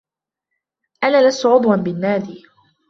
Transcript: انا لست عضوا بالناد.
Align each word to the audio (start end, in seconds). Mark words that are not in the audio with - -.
انا 1.03 1.27
لست 1.29 1.45
عضوا 1.45 1.75
بالناد. 1.75 2.37